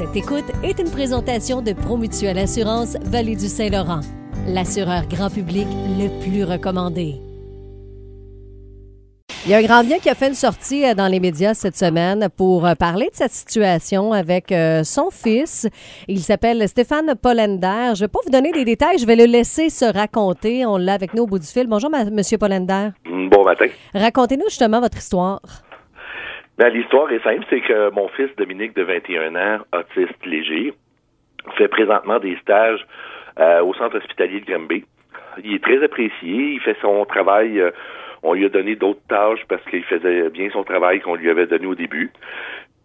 [0.00, 4.00] Cette écoute est une présentation de Promutuelle Assurance Vallée du Saint-Laurent,
[4.46, 5.66] l'assureur grand public
[5.98, 7.16] le plus recommandé.
[9.44, 11.52] Il y a un grand bien qui a fait une sortie euh, dans les médias
[11.52, 15.68] cette semaine pour euh, parler de cette situation avec euh, son fils.
[16.08, 17.88] Il s'appelle Stéphane Pollender.
[17.88, 20.64] Je ne vais pas vous donner des détails, je vais le laisser se raconter.
[20.64, 21.66] On l'a avec nous au bout du fil.
[21.66, 22.88] Bonjour, Monsieur Pollender.
[23.04, 23.66] Bon matin.
[23.92, 25.42] Racontez-nous justement votre histoire.
[26.60, 30.74] Ben, L'histoire est simple, c'est que mon fils Dominique, de 21 ans, autiste léger,
[31.56, 32.86] fait présentement des stages
[33.38, 34.84] euh, au centre hospitalier de Granby.
[35.42, 37.58] Il est très apprécié, il fait son travail.
[37.58, 37.70] euh,
[38.22, 41.46] on lui a donné d'autres tâches parce qu'il faisait bien son travail qu'on lui avait
[41.46, 42.12] donné au début.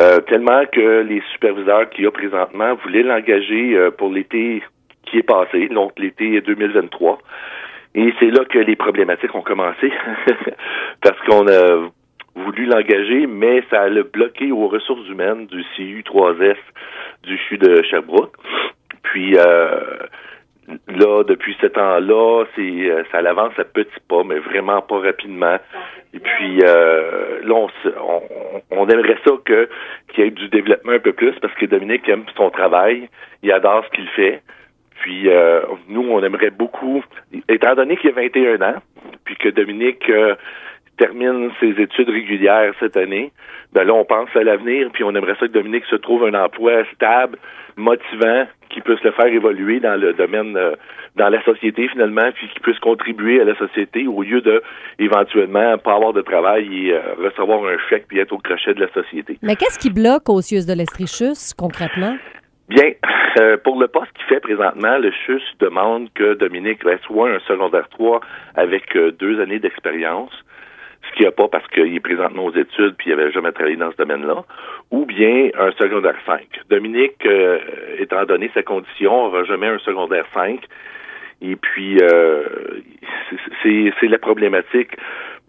[0.00, 4.64] Euh, tellement que les superviseurs qu'il y a présentement voulaient l'engager pour l'été
[5.04, 7.20] qui est passé, donc l'été 2023.
[7.94, 9.92] Et c'est là que les problématiques ont commencé,
[11.02, 11.88] parce qu'on a
[12.34, 16.56] voulu l'engager, mais ça l'a bloqué aux ressources humaines du CU3S
[17.22, 18.36] du CHU de Sherbrooke.
[19.02, 19.80] Puis euh,
[20.88, 25.56] là, depuis ce temps-là, c'est euh, ça avance à petits pas, mais vraiment pas rapidement.
[26.14, 27.68] Et puis euh, là, on,
[28.00, 28.22] on,
[28.70, 29.68] on aimerait ça que
[30.08, 33.08] qu'il y ait du développement un peu plus parce que Dominique aime son travail,
[33.42, 34.42] il adore ce qu'il fait.
[35.00, 37.02] Puis euh, nous, on aimerait beaucoup,
[37.48, 38.78] étant donné qu'il a 21 ans,
[39.24, 40.34] puis que Dominique euh,
[41.00, 43.32] termine ses études régulières cette année,
[43.72, 46.34] ben là, on pense à l'avenir, puis on aimerait ça que Dominique se trouve un
[46.34, 47.38] emploi stable,
[47.76, 50.74] motivant, qui puisse le faire évoluer dans le domaine, euh,
[51.16, 54.62] dans la société finalement, puis qui puisse contribuer à la société au lieu de
[54.98, 58.80] éventuellement pas avoir de travail et euh, recevoir un chèque puis être au crochet de
[58.80, 59.38] la société.
[59.42, 62.16] Mais qu'est-ce qui bloque aux Cieux de l'Estrichus concrètement?
[62.68, 62.92] Bien,
[63.40, 67.40] euh, pour le poste qu'il fait présentement, le CHUS demande que Dominique reste soit un
[67.40, 68.20] secondaire 3
[68.54, 70.32] avec deux années d'expérience,
[71.12, 73.76] qu'il n'y a pas parce qu'il est présentement aux études puis il n'avait jamais travaillé
[73.76, 74.44] dans ce domaine-là,
[74.90, 76.42] ou bien un secondaire 5.
[76.68, 77.58] Dominique, euh,
[77.98, 80.60] étant donné sa condition, aura jamais un secondaire 5.
[81.42, 82.42] Et puis, euh,
[83.62, 84.90] c'est- la problématique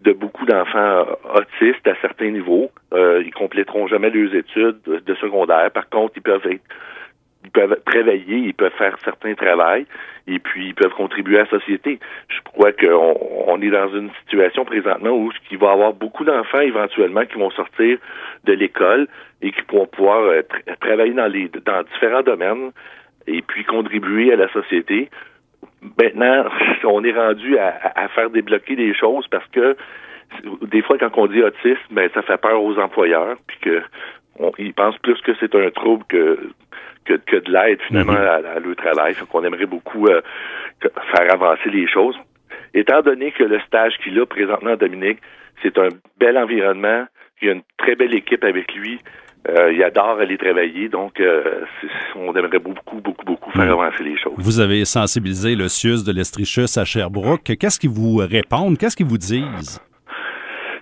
[0.00, 2.70] de beaucoup d'enfants autistes à certains niveaux.
[2.92, 5.70] Euh, ils compléteront jamais leurs études de, de secondaire.
[5.70, 6.62] Par contre, ils peuvent être
[7.44, 9.86] ils peuvent travailler, ils peuvent faire certains travails,
[10.26, 11.98] et puis ils peuvent contribuer à la société.
[12.28, 13.16] Je crois qu'on
[13.46, 17.38] on est dans une situation présentement où il va y avoir beaucoup d'enfants éventuellement qui
[17.38, 17.98] vont sortir
[18.44, 19.08] de l'école
[19.40, 22.70] et qui pourront pouvoir euh, tra- travailler dans les dans différents domaines
[23.26, 25.10] et puis contribuer à la société.
[26.00, 26.44] Maintenant,
[26.84, 29.76] on est rendu à faire débloquer des choses parce que
[30.62, 33.82] des fois, quand on dit autisme, ben, ça fait peur aux employeurs, puis que
[34.38, 36.38] on, ils pensent plus que c'est un trouble que
[37.04, 39.14] que, que de l'aide finalement à, à leur travail.
[39.14, 40.20] Fait qu'on aimerait beaucoup euh,
[40.80, 42.16] faire avancer les choses.
[42.74, 45.18] Étant donné que le stage qu'il a présentement, Dominique,
[45.62, 45.88] c'est un
[46.18, 47.06] bel environnement,
[47.40, 49.00] il y a une très belle équipe avec lui.
[49.48, 51.64] Euh, il adore aller travailler, donc euh,
[52.14, 53.70] on aimerait beaucoup, beaucoup, beaucoup faire Mhm.
[53.80, 54.34] avancer les choses.
[54.36, 57.42] Vous avez sensibilisé le CIUS de l'Estrichus à Sherbrooke.
[57.58, 58.78] Qu'est-ce qu'ils vous répondent?
[58.78, 59.80] Qu'est-ce qu'ils vous disent?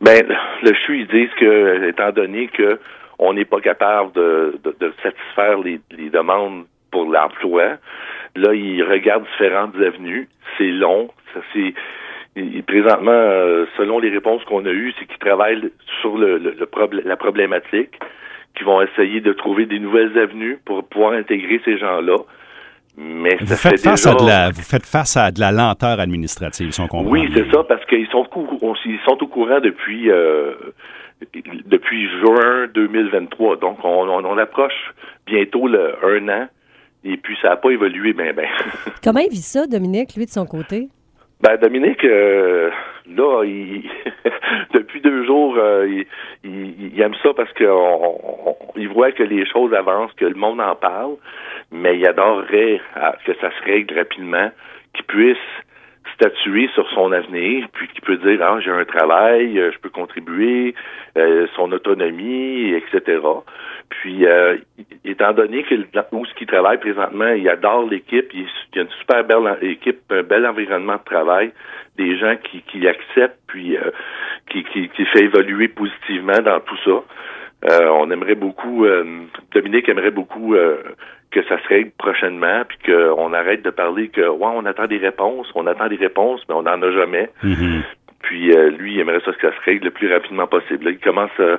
[0.00, 0.22] Ben,
[0.62, 2.78] le CHU, ils disent que, étant donné que
[3.18, 7.76] on n'est pas capable de, de, de satisfaire les, les demandes pour l'emploi,
[8.36, 10.28] là, ils regardent différentes avenues.
[10.58, 11.10] C'est long.
[11.32, 11.74] Ça, c'est
[12.66, 15.70] présentement, euh, selon les réponses qu'on a eues, c'est qu'ils travaillent
[16.00, 16.56] sur le, le,
[17.04, 17.98] la problématique,
[18.56, 22.16] qu'ils vont essayer de trouver des nouvelles avenues pour pouvoir intégrer ces gens-là.
[22.96, 24.16] Mais Vous ça faites, fait face déjà...
[24.16, 27.28] à de la, vous faites face à de la lenteur administrative, si on comprend Oui,
[27.34, 28.24] c'est ça, parce qu'ils sont,
[28.84, 30.54] ils sont au courant depuis euh,
[31.66, 33.56] depuis juin 2023.
[33.56, 34.92] Donc, on, on, on approche
[35.26, 36.48] bientôt le un an,
[37.04, 38.48] et puis ça n'a pas évolué ben ben.
[39.04, 40.88] Comment il vit ça, Dominique, lui, de son côté?
[41.40, 42.70] Ben Dominique, euh,
[43.14, 43.84] là, il,
[44.74, 46.06] depuis deux jours, euh, il,
[46.50, 50.24] il- il aime ça parce que on- on- il voit que les choses avancent, que
[50.24, 51.16] le monde en parle,
[51.70, 54.50] mais il adorerait ah, que ça se règle rapidement,
[54.94, 55.36] qu'il puisse
[56.14, 59.90] statuer sur son avenir, puis qu'il peut dire ah j'ai un travail, euh, je peux
[59.90, 60.74] contribuer,
[61.16, 63.20] euh, son autonomie, etc.
[63.88, 64.56] Puis euh,
[65.04, 65.74] étant donné que
[66.12, 70.00] où ce qu'il travaille présentement, il adore l'équipe, il, y a une super belle équipe,
[70.10, 71.52] un bel environnement de travail,
[71.96, 73.90] des gens qui, qui l'acceptent, puis euh,
[74.50, 77.02] qui, qui, qui fait évoluer positivement dans tout ça.
[77.70, 79.04] Euh, on aimerait beaucoup, euh,
[79.52, 80.76] Dominique aimerait beaucoup euh,
[81.30, 84.98] que ça se règle prochainement, puis qu'on arrête de parler que ouais, on attend des
[84.98, 87.30] réponses, on attend des réponses, mais on n'en a jamais.
[87.42, 87.82] Mhm.
[88.22, 90.84] Puis euh, lui, il aimerait ça que ça se règle le plus rapidement possible.
[90.84, 91.56] Là, il commence, euh,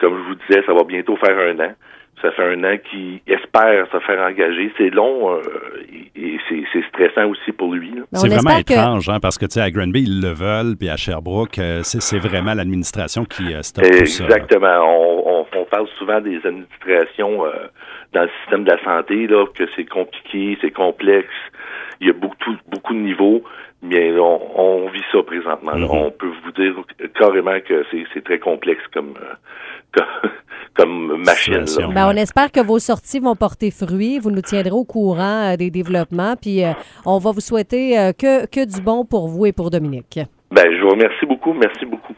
[0.00, 1.72] comme je vous disais, ça va bientôt faire un an.
[2.20, 4.72] Ça fait un an qu'il espère se faire engager.
[4.76, 5.40] C'est long euh,
[6.16, 7.92] et, c'est, c'est stressant aussi pour lui.
[7.94, 10.76] Ben, C'est vraiment que- étrange, hein, parce que, tu sais, à Granby, ils le veulent,
[10.76, 14.24] puis à Sherbrooke, euh, c'est c'est vraiment l'administration qui euh, stoppe tout ça.
[14.24, 14.78] Exactement.
[14.82, 17.52] On, on, on parle souvent des administrations euh,
[18.12, 21.28] dans le système de la santé, là, que c'est compliqué, c'est complexe,
[22.00, 23.42] il y a beaucoup, beaucoup de niveaux.
[23.82, 25.72] Bien, on, on vit ça présentement.
[25.72, 25.86] là.
[25.86, 25.90] Mhm.
[25.90, 26.74] On peut vous dire
[27.14, 29.34] carrément que c'est c'est très complexe comme, euh,
[30.74, 31.64] comme, comme machine.
[31.78, 31.88] Là.
[31.94, 34.18] Ben, on espère que vos sorties vont porter fruit.
[34.18, 36.34] Vous nous tiendrez au courant euh, des développements.
[36.40, 36.72] Puis euh,
[37.06, 40.18] on va vous souhaiter euh, que, que du bon pour vous et pour Dominique.
[40.50, 41.52] Ben, je vous remercie beaucoup.
[41.52, 42.14] Merci beaucoup.